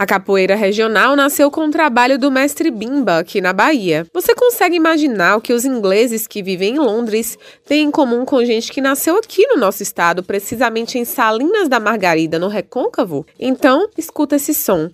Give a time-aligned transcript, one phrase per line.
[0.00, 4.06] A capoeira regional nasceu com o trabalho do mestre Bimba aqui na Bahia.
[4.14, 7.36] Você consegue imaginar o que os ingleses que vivem em Londres
[7.66, 11.78] têm em comum com gente que nasceu aqui no nosso estado, precisamente em Salinas da
[11.78, 13.26] Margarida, no Recôncavo?
[13.38, 14.88] Então, escuta esse som.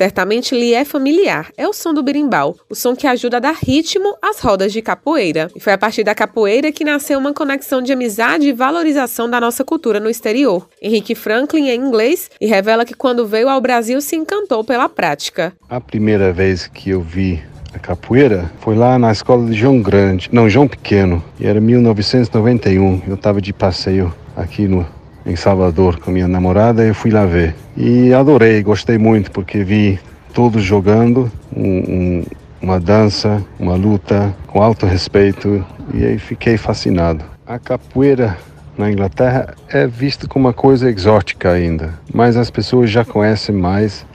[0.00, 1.52] Certamente lhe é familiar.
[1.58, 4.80] É o som do berimbau, o som que ajuda a dar ritmo às rodas de
[4.80, 5.50] capoeira.
[5.54, 9.38] E foi a partir da capoeira que nasceu uma conexão de amizade e valorização da
[9.38, 10.66] nossa cultura no exterior.
[10.80, 15.52] Henrique Franklin é inglês e revela que quando veio ao Brasil se encantou pela prática.
[15.68, 17.42] A primeira vez que eu vi
[17.74, 23.02] a capoeira foi lá na escola de João Grande, não, João Pequeno, e era 1991.
[23.06, 24.86] Eu estava de passeio aqui no
[25.24, 27.54] em Salvador com minha namorada, eu fui lá ver.
[27.76, 29.98] E adorei, gostei muito, porque vi
[30.32, 32.24] todos jogando um, um,
[32.60, 37.24] uma dança, uma luta com alto respeito, e aí fiquei fascinado.
[37.46, 38.36] A capoeira
[38.78, 44.06] na Inglaterra é vista como uma coisa exótica ainda, mas as pessoas já conhecem mais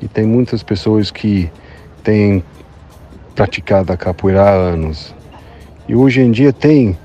[0.00, 1.50] e tem muitas pessoas que
[2.02, 2.44] têm
[3.34, 5.14] praticado a capoeira há anos.
[5.88, 6.96] E hoje em dia tem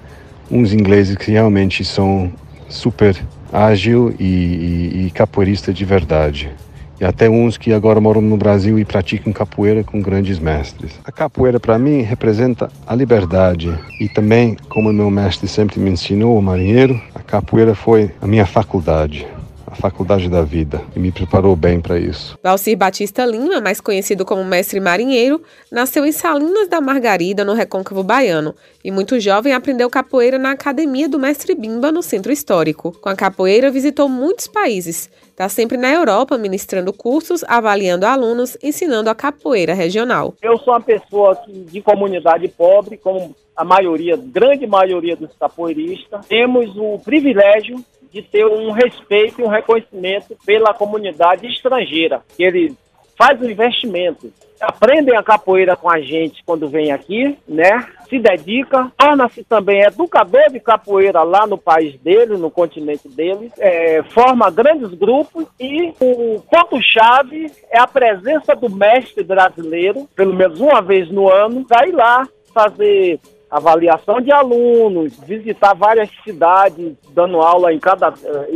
[0.49, 2.31] uns ingleses que realmente são
[2.71, 3.15] super
[3.51, 6.51] ágil e, e, e capoeirista de verdade.
[6.99, 10.99] E até uns que agora moram no Brasil e praticam capoeira com grandes mestres.
[11.03, 13.73] A capoeira, para mim, representa a liberdade.
[13.99, 18.45] E também, como meu mestre sempre me ensinou, o marinheiro, a capoeira foi a minha
[18.45, 19.25] faculdade
[19.71, 22.37] a faculdade da vida e me preparou bem para isso.
[22.43, 25.41] Valcir Batista Lima, mais conhecido como mestre marinheiro,
[25.71, 31.07] nasceu em Salinas da Margarida, no Recôncavo Baiano, e muito jovem aprendeu capoeira na Academia
[31.07, 32.91] do Mestre Bimba, no Centro Histórico.
[32.99, 35.09] Com a capoeira, visitou muitos países.
[35.29, 40.33] Está sempre na Europa, ministrando cursos, avaliando alunos, ensinando a capoeira regional.
[40.41, 46.25] Eu sou uma pessoa de comunidade pobre, como a maioria, grande maioria dos capoeiristas.
[46.25, 47.81] Temos o privilégio
[48.11, 52.21] de ter um respeito e um reconhecimento pela comunidade estrangeira.
[52.37, 52.75] Eles
[53.17, 57.87] fazem o investimento, aprendem a capoeira com a gente quando vem aqui, né?
[58.09, 64.03] Se dedica, torna-se também educador de capoeira lá no país dele, no continente dele, é,
[64.03, 70.81] forma grandes grupos e o ponto-chave é a presença do mestre brasileiro, pelo menos uma
[70.81, 73.19] vez no ano, sair lá fazer
[73.51, 78.15] avaliação de alunos, visitar várias cidades, dando aula em cada uh,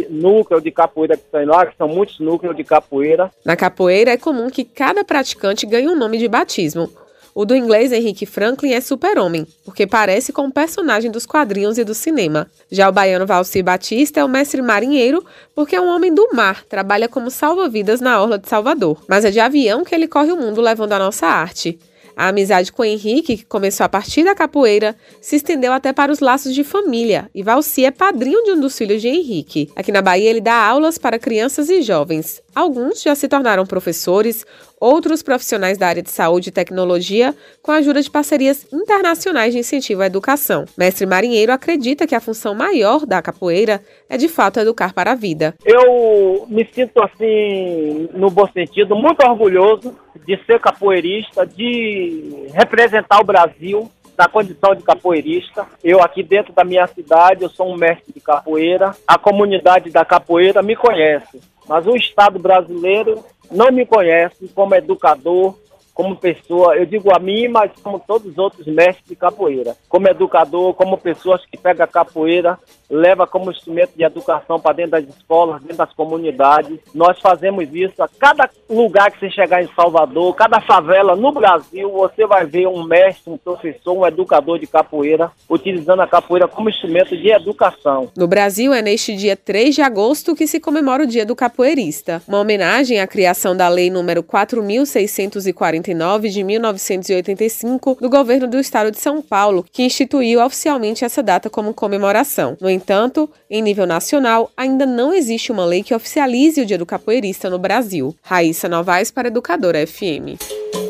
[0.09, 3.29] núcleo de capoeira que tem lá, que são muitos núcleos de capoeira.
[3.43, 6.89] Na capoeira é comum que cada praticante ganhe um nome de batismo.
[7.37, 11.83] O do inglês Henrique Franklin é super-homem, porque parece com um personagem dos quadrinhos e
[11.83, 12.49] do cinema.
[12.71, 15.21] Já o baiano Valcir Batista é o mestre marinheiro,
[15.53, 19.03] porque é um homem do mar, trabalha como salva-vidas na Orla de Salvador.
[19.09, 21.77] Mas é de avião que ele corre o mundo levando a nossa arte.
[22.15, 26.19] A amizade com Henrique, que começou a partir da capoeira, se estendeu até para os
[26.19, 29.69] laços de família, e Valci é padrinho de um dos filhos de Henrique.
[29.75, 32.41] Aqui na Bahia, ele dá aulas para crianças e jovens.
[32.53, 34.45] Alguns já se tornaram professores,
[34.85, 39.59] outros profissionais da área de saúde e tecnologia, com a ajuda de parcerias internacionais de
[39.59, 40.65] incentivo à educação.
[40.77, 45.15] Mestre Marinheiro acredita que a função maior da capoeira é de fato educar para a
[45.15, 45.55] vida.
[45.65, 53.25] Eu me sinto assim, no bom sentido, muito orgulhoso de ser capoeirista, de representar o
[53.25, 55.65] Brasil na condição de capoeirista.
[55.83, 58.91] Eu aqui dentro da minha cidade, eu sou um mestre de capoeira.
[59.07, 65.55] A comunidade da capoeira me conhece mas o Estado brasileiro não me conhece como educador,
[65.95, 70.09] como pessoa, eu digo a mim, mas como todos os outros mestres de capoeira, como
[70.09, 75.07] educador, como pessoas que pegam a capoeira, leva como instrumento de educação para dentro das
[75.07, 76.77] escolas, dentro das comunidades.
[76.93, 81.89] Nós fazemos isso a cada lugar que você chegar em Salvador, cada favela no Brasil,
[81.89, 86.69] você vai ver um mestre, um professor, um educador de capoeira utilizando a capoeira como
[86.69, 88.09] instrumento de educação.
[88.17, 92.21] No Brasil é neste dia 3 de agosto que se comemora o Dia do Capoeirista,
[92.27, 98.99] uma homenagem à criação da lei número 4640 de 1985 do governo do estado de
[98.99, 102.57] São Paulo, que instituiu oficialmente essa data como comemoração.
[102.59, 106.85] No entanto, em nível nacional, ainda não existe uma lei que oficialize o Dia do
[106.85, 108.15] Capoeirista no Brasil.
[108.21, 110.84] Raíssa Novaes para Educadora FM.